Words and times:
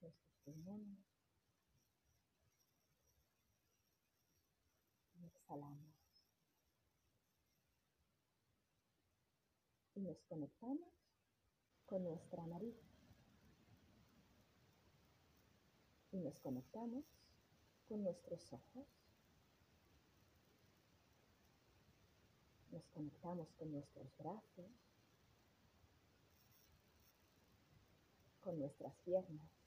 nuestros 0.00 0.14
pulmones 0.44 0.98
y 5.14 5.26
exhalamos. 5.26 5.92
Y 9.94 10.00
nos 10.00 10.18
conectamos 10.22 10.88
con 11.86 12.04
nuestra 12.04 12.46
nariz. 12.46 12.74
Y 16.12 16.18
nos 16.18 16.38
conectamos 16.38 17.04
con 17.88 18.02
nuestros 18.02 18.52
ojos. 18.52 18.86
Nos 22.70 22.86
conectamos 22.88 23.48
con 23.58 23.70
nuestros 23.70 24.16
brazos, 24.16 24.70
con 28.40 28.58
nuestras 28.58 28.94
piernas, 29.04 29.61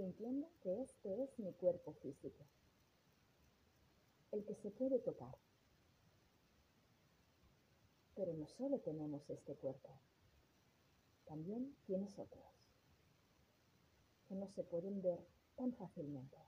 sintiendo 0.00 0.48
que 0.62 0.80
este 0.80 1.24
es 1.24 1.38
mi 1.38 1.52
cuerpo 1.52 1.92
físico, 1.92 2.46
el 4.32 4.42
que 4.46 4.54
se 4.54 4.70
puede 4.70 4.98
tocar. 4.98 5.36
Pero 8.14 8.32
no 8.32 8.46
solo 8.46 8.78
tenemos 8.78 9.28
este 9.28 9.54
cuerpo, 9.56 9.90
también 11.26 11.76
tienes 11.84 12.18
otros 12.18 12.42
que 14.26 14.36
no 14.36 14.48
se 14.48 14.64
pueden 14.64 15.02
ver 15.02 15.18
tan 15.56 15.74
fácilmente. 15.74 16.38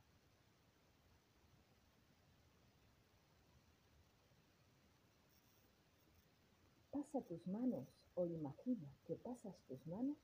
Pasa 6.91 7.20
tus 7.20 7.47
manos 7.47 7.86
o 8.14 8.25
imagina 8.25 8.89
que 9.06 9.17
pasas 9.17 9.55
tus 9.69 9.86
manos 9.86 10.17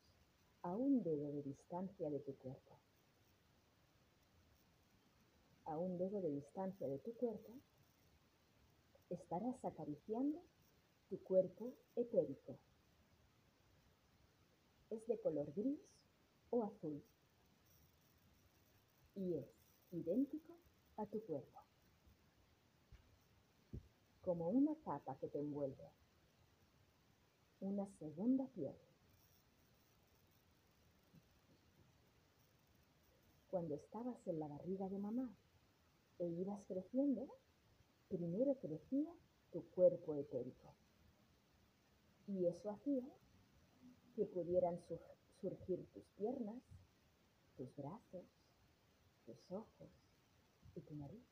a 0.63 0.75
un 0.75 1.03
dedo 1.03 1.31
de 1.31 1.43
distancia 1.43 2.09
de 2.09 2.21
tu 2.21 2.35
cuerpo. 2.37 2.88
A 5.69 5.77
un 5.77 5.99
dedo 5.99 6.23
de 6.23 6.31
distancia 6.31 6.89
de 6.89 6.99
tu 7.01 7.13
cuerpo 7.15 7.53
estarás 9.11 9.63
acariciando 9.63 10.43
tu 11.11 11.19
cuerpo 11.23 11.75
etérico. 11.95 12.59
Es 14.89 15.07
de 15.07 15.21
color 15.21 15.53
gris 15.55 15.79
o 16.49 16.65
azul 16.65 17.03
y 19.15 19.35
es 19.35 19.47
idéntico 19.93 20.57
a 20.97 21.05
tu 21.05 21.21
cuerpo, 21.27 21.61
como 24.23 24.49
una 24.49 24.75
capa 24.77 25.19
que 25.19 25.29
te 25.29 25.39
envuelve 25.39 25.91
una 27.61 27.87
segunda 27.99 28.47
piel. 28.55 28.75
Cuando 33.51 33.75
estabas 33.75 34.17
en 34.27 34.41
la 34.41 34.49
barriga 34.49 34.89
de 34.89 34.99
mamá 34.99 35.31
e 36.19 36.27
ibas 36.27 36.61
creciendo, 36.67 37.29
primero 38.09 38.55
crecía 38.57 39.13
tu 39.53 39.65
cuerpo 39.71 40.17
etérico. 40.17 40.75
Y 42.27 42.47
eso 42.47 42.71
hacía 42.71 43.09
que 44.15 44.27
pudieran 44.27 44.79
surgir 45.41 45.87
tus 45.93 46.05
piernas, 46.17 46.63
tus 47.57 47.75
brazos, 47.77 48.25
tus 49.25 49.51
ojos 49.51 49.91
y 50.75 50.81
tu 50.81 50.95
nariz. 50.95 51.25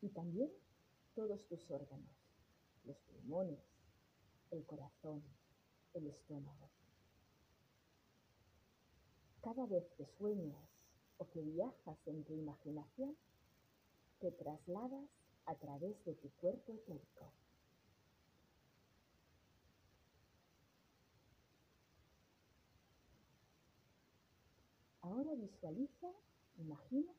Y 0.00 0.08
también 0.08 0.50
todos 1.14 1.46
tus 1.46 1.70
órganos 1.70 2.22
los 2.84 2.96
pulmones, 3.00 3.60
el 4.50 4.64
corazón, 4.66 5.22
el 5.94 6.06
estómago. 6.06 6.70
Cada 9.40 9.66
vez 9.66 9.84
que 9.96 10.06
sueñas 10.18 10.71
o 11.22 11.30
que 11.30 11.40
viajas 11.40 11.98
en 12.06 12.24
tu 12.24 12.34
imaginación, 12.34 13.16
te 14.18 14.32
trasladas 14.32 15.08
a 15.46 15.54
través 15.54 16.04
de 16.04 16.14
tu 16.14 16.30
cuerpo 16.40 16.72
etérico. 16.72 17.32
Ahora 25.02 25.34
visualiza, 25.34 26.08
imagina 26.58 27.12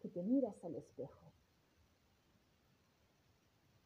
que 0.00 0.08
te 0.08 0.22
miras 0.22 0.62
al 0.64 0.74
espejo 0.76 1.32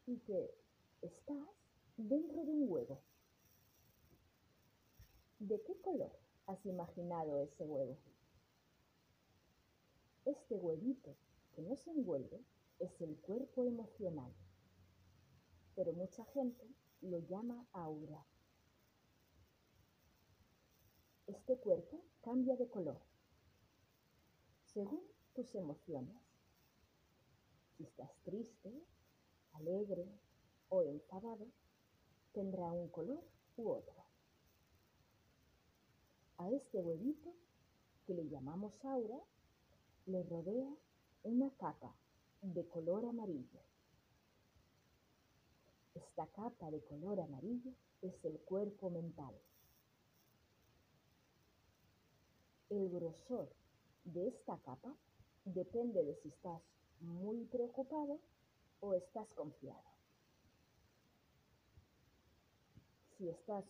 y 0.06 0.18
que 0.18 0.62
Estás 1.02 1.48
dentro 1.96 2.44
de 2.44 2.52
un 2.52 2.70
huevo. 2.70 3.00
¿De 5.40 5.60
qué 5.62 5.74
color 5.80 6.16
has 6.46 6.64
imaginado 6.64 7.40
ese 7.40 7.64
huevo? 7.64 7.98
Este 10.24 10.56
huevito 10.56 11.16
que 11.54 11.62
no 11.62 11.76
se 11.76 11.90
envuelve 11.90 12.44
es 12.78 13.00
el 13.00 13.16
cuerpo 13.18 13.64
emocional, 13.64 14.32
pero 15.74 15.92
mucha 15.92 16.24
gente 16.26 16.66
lo 17.00 17.18
llama 17.18 17.66
aura. 17.72 18.24
Este 21.26 21.58
cuerpo 21.58 22.04
cambia 22.20 22.56
de 22.56 22.68
color 22.68 23.00
según 24.72 25.02
tus 25.34 25.54
emociones. 25.54 26.16
Si 27.76 27.84
estás 27.84 28.10
triste, 28.22 28.72
alegre, 29.52 30.06
o 30.68 30.82
enfadado, 30.82 31.46
tendrá 32.32 32.72
un 32.72 32.88
color 32.88 33.22
u 33.56 33.68
otro. 33.68 34.06
A 36.38 36.50
este 36.50 36.80
huevito, 36.80 37.34
que 38.06 38.14
le 38.14 38.26
llamamos 38.28 38.82
aura, 38.86 39.20
le 40.06 40.22
rodea 40.24 40.68
una 41.22 41.50
capa 41.50 41.94
de 42.40 42.66
color 42.66 43.04
amarillo. 43.04 43.60
Esta 45.94 46.26
capa 46.26 46.70
de 46.70 46.82
color 46.84 47.20
amarillo 47.20 47.72
es 48.00 48.24
el 48.24 48.40
cuerpo 48.40 48.90
mental. 48.90 49.34
El 52.68 52.90
grosor 52.90 53.48
de 54.04 54.28
esta 54.28 54.58
capa 54.58 54.96
depende 55.44 56.02
de 56.02 56.16
si 56.16 56.28
estás 56.28 56.62
muy 57.00 57.44
preocupado 57.44 58.18
o 58.80 58.94
estás 58.94 59.32
confiado. 59.34 59.82
Si 63.18 63.28
estás 63.28 63.64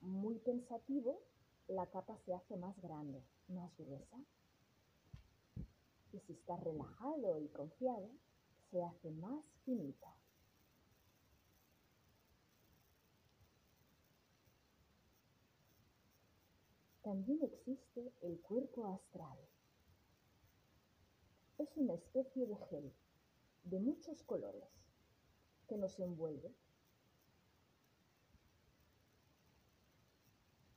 muy 0.00 0.38
pensativo, 0.40 1.22
la 1.68 1.86
capa 1.86 2.18
se 2.26 2.34
hace 2.34 2.56
más 2.56 2.78
grande, 2.82 3.22
más 3.48 3.74
gruesa. 3.78 4.18
Y 6.12 6.18
si 6.20 6.32
estás 6.32 6.60
relajado 6.62 7.38
y 7.40 7.48
confiado, 7.48 8.10
se 8.70 8.82
hace 8.82 9.10
más 9.10 9.44
finita. 9.64 10.14
También 17.02 17.40
existe 17.42 18.12
el 18.22 18.40
cuerpo 18.40 18.86
astral. 18.88 19.38
Es 21.58 21.76
una 21.76 21.94
especie 21.94 22.46
de 22.46 22.56
gel 22.56 22.92
de 23.64 23.78
muchos 23.80 24.22
colores 24.22 24.68
que 25.68 25.76
nos 25.76 25.98
envuelve 25.98 26.54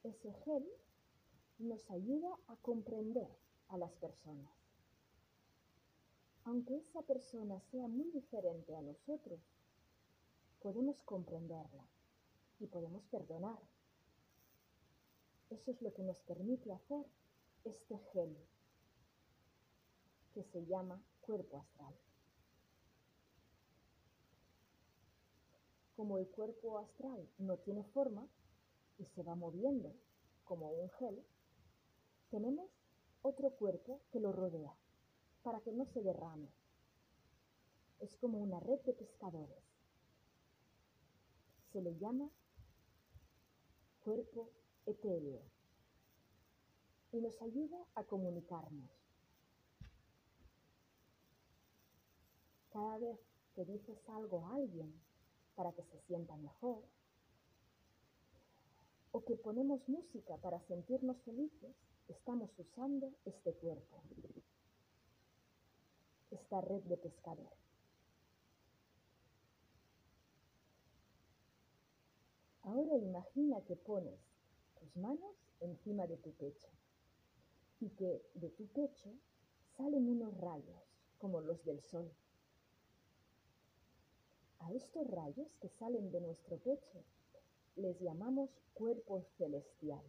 ese 0.04 0.34
gel 0.44 0.66
nos 1.60 1.90
ayuda 1.90 2.38
a 2.48 2.56
comprender 2.58 3.28
a 3.70 3.78
las 3.78 3.92
personas. 3.94 4.63
Aunque 6.46 6.76
esa 6.76 7.02
persona 7.04 7.60
sea 7.72 7.88
muy 7.88 8.12
diferente 8.12 8.76
a 8.76 8.82
nosotros, 8.82 9.40
podemos 10.62 11.02
comprenderla 11.04 11.86
y 12.60 12.68
podemos 12.68 13.06
perdonar. 13.06 13.60
Eso 15.50 15.72
es 15.72 15.82
lo 15.82 15.94
que 15.94 16.04
nos 16.04 16.20
permite 16.22 16.74
hacer 16.74 17.06
este 17.64 17.98
gel 18.12 18.36
que 20.34 20.44
se 20.44 20.66
llama 20.66 21.02
cuerpo 21.22 21.60
astral. 21.60 21.96
Como 25.96 26.18
el 26.18 26.28
cuerpo 26.28 26.80
astral 26.80 27.30
no 27.38 27.58
tiene 27.58 27.84
forma, 27.84 28.28
y 28.98 29.06
se 29.06 29.24
va 29.24 29.36
moviendo 29.36 29.96
como 30.44 30.72
un 30.72 30.90
gel, 30.92 31.24
tenemos 32.30 32.70
otro 33.22 33.52
cuerpo 33.52 34.02
que 34.12 34.20
lo 34.20 34.32
rodea 34.32 34.76
para 35.44 35.60
que 35.62 35.72
no 35.72 35.86
se 35.86 36.02
derrame. 36.02 36.48
Es 38.00 38.16
como 38.18 38.40
una 38.40 38.60
red 38.60 38.80
de 38.82 38.94
pescadores. 38.94 39.64
Se 41.72 41.82
le 41.82 41.98
llama 41.98 42.30
cuerpo 44.04 44.50
etéreo 44.86 45.42
y 47.12 47.22
nos 47.22 47.42
ayuda 47.42 47.78
a 47.96 48.04
comunicarnos. 48.04 48.90
Cada 52.72 52.98
vez 52.98 53.20
que 53.56 53.66
dices 53.66 53.98
algo 54.10 54.46
a 54.46 54.56
alguien 54.56 54.94
para 55.56 55.72
que 55.74 55.84
se 55.84 56.00
sienta 56.08 56.36
mejor, 56.38 56.84
o 59.12 59.24
que 59.24 59.36
ponemos 59.36 59.88
música 59.88 60.38
para 60.38 60.60
sentirnos 60.62 61.22
felices, 61.22 61.76
estamos 62.08 62.50
usando 62.58 63.14
este 63.26 63.54
cuerpo, 63.54 64.02
esta 66.34 66.62
red 66.62 66.82
de 66.84 66.98
pescador. 66.98 67.54
Ahora 72.64 72.96
imagina 72.98 73.62
que 73.62 73.76
pones 73.76 74.20
tus 74.80 74.96
manos 74.96 75.36
encima 75.60 76.08
de 76.08 76.18
tu 76.18 76.32
pecho 76.34 76.70
y 77.80 77.90
que 77.90 78.22
de 78.36 78.50
tu 78.50 78.68
pecho 78.68 79.14
salen 79.78 80.08
unos 80.08 80.36
rayos 80.38 80.82
como 81.18 81.42
los 81.42 81.64
del 81.66 81.82
sol. 81.82 82.10
A 84.60 84.72
estos 84.72 85.06
rayos 85.08 85.48
que 85.60 85.70
salen 85.70 86.10
de 86.12 86.22
nuestro 86.22 86.58
pecho 86.58 87.04
les 87.76 88.00
llamamos 88.00 88.50
cuerpo 88.74 89.22
celestial. 89.38 90.06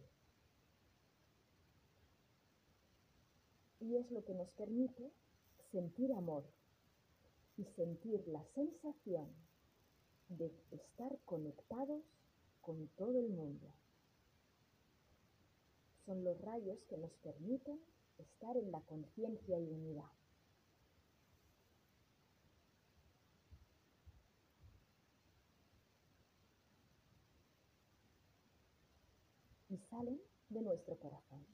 Y 3.81 3.97
es 3.97 4.09
lo 4.11 4.23
que 4.23 4.33
nos 4.33 4.49
permite 4.51 5.11
sentir 5.75 6.13
amor 6.13 6.45
y 7.57 7.65
sentir 7.75 8.25
la 8.29 8.41
sensación 8.55 9.27
de 10.29 10.49
estar 10.71 11.19
conectados 11.25 12.01
con 12.61 12.87
todo 12.95 13.19
el 13.19 13.27
mundo. 13.27 13.67
Son 16.05 16.23
los 16.23 16.39
rayos 16.39 16.79
que 16.87 16.97
nos 16.97 17.11
permiten 17.15 17.77
estar 18.17 18.55
en 18.55 18.71
la 18.71 18.79
conciencia 18.83 19.59
y 19.59 19.67
unidad. 19.69 20.11
Y 29.67 29.77
salen 29.89 30.21
de 30.47 30.61
nuestro 30.61 30.97
corazón. 30.97 31.45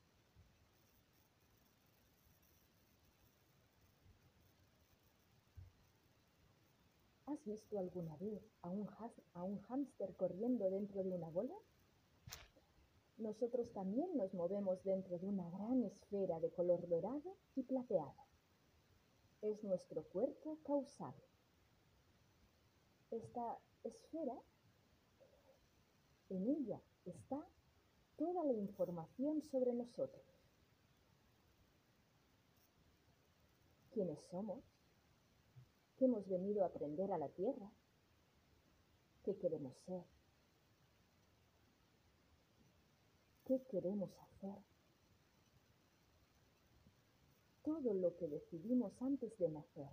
¿Has 7.32 7.46
visto 7.46 7.80
alguna 7.80 8.18
vez 8.18 8.44
a 8.62 8.70
un, 8.70 9.62
hámster 9.62 10.14
corriendo 10.18 10.70
dentro 10.70 11.02
de 11.02 11.12
una 11.12 11.30
bola? 11.30 11.56
Nosotros 13.20 13.72
también 13.72 14.18
nos 14.18 14.34
movemos 14.34 14.84
dentro 14.84 15.18
de 15.18 15.28
una 15.28 15.50
gran 15.50 15.82
esfera 15.84 16.42
de 16.42 16.52
color 16.52 16.86
dorado 16.90 17.38
y 17.56 17.64
plateado. 17.64 18.26
Es 19.42 19.64
nuestro 19.64 20.04
cuerpo 20.04 20.58
causal. 20.66 21.14
Esta 23.12 23.60
esfera, 23.86 24.38
en 26.28 26.50
ella 26.50 26.82
está 27.06 27.48
toda 28.18 28.44
la 28.44 28.54
información 28.54 29.42
sobre 29.42 29.72
nosotros. 29.72 30.26
¿Quiénes 33.94 34.20
somos? 34.30 34.71
¿Qué 36.02 36.06
hemos 36.06 36.28
venido 36.28 36.64
a 36.64 36.66
aprender 36.66 37.12
a 37.12 37.20
la 37.20 37.30
tierra? 37.30 37.72
¿Qué 39.24 39.38
queremos 39.38 39.78
ser? 39.86 40.04
¿Qué 43.46 43.62
queremos 43.70 44.10
hacer? 44.18 44.56
Todo 47.62 47.94
lo 47.94 48.18
que 48.18 48.28
decidimos 48.28 49.00
antes 49.00 49.38
de 49.38 49.50
nacer 49.50 49.92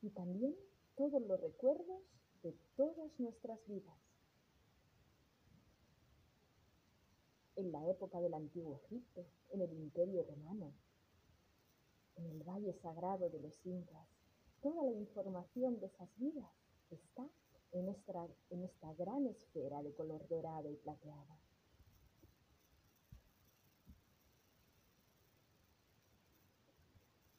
y 0.00 0.08
también 0.08 0.56
todos 0.96 1.20
los 1.20 1.38
recuerdos 1.38 2.00
de 2.42 2.56
todas 2.74 3.10
nuestras 3.20 3.58
vidas. 3.66 3.98
En 7.56 7.72
la 7.72 7.86
época 7.90 8.22
del 8.22 8.32
antiguo 8.32 8.80
Egipto, 8.86 9.26
en 9.50 9.60
el 9.60 9.72
Imperio 9.74 10.22
Romano, 10.22 10.72
en 12.14 12.24
el 12.24 12.42
Valle 12.42 12.72
Sagrado 12.80 13.28
de 13.28 13.40
los 13.40 13.66
Incas, 13.66 14.15
Toda 14.66 14.82
la 14.82 14.98
información 14.98 15.78
de 15.78 15.86
esas 15.86 16.08
vidas 16.16 16.50
está 16.90 17.24
en 17.70 17.88
esta, 17.88 18.94
gran 18.94 19.24
esfera 19.28 19.80
de 19.80 19.94
color 19.94 20.26
dorado 20.26 20.68
y 20.72 20.74
plateado. 20.74 21.38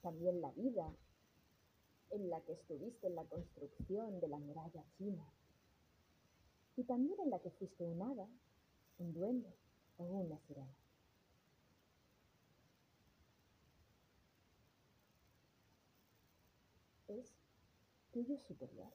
También 0.02 0.40
la 0.40 0.52
vida 0.52 0.90
en 2.12 2.30
la 2.30 2.40
que 2.46 2.54
estuviste 2.54 3.08
en 3.08 3.16
la 3.16 3.26
construcción 3.26 4.22
de 4.22 4.30
la 4.30 4.38
muralla 4.38 4.86
china. 4.98 5.30
Y 6.78 6.86
también 6.86 7.20
en 7.20 7.30
la 7.30 7.40
que 7.40 7.52
fuiste 7.52 7.84
un 7.84 8.02
hada, 8.04 8.30
un 9.00 9.14
duende 9.14 9.54
o 9.98 10.06
una 10.06 10.40
sirena. 10.48 10.87
Es 17.20 17.34
tuyo 18.12 18.38
superior. 18.38 18.94